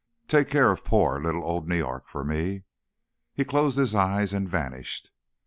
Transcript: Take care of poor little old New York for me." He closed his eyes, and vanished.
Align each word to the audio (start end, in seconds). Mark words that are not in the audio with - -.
Take 0.27 0.49
care 0.49 0.71
of 0.71 0.83
poor 0.83 1.21
little 1.21 1.43
old 1.43 1.69
New 1.69 1.77
York 1.77 2.07
for 2.07 2.23
me." 2.25 2.63
He 3.35 3.45
closed 3.45 3.77
his 3.77 3.93
eyes, 3.93 4.33
and 4.33 4.49
vanished. 4.49 5.11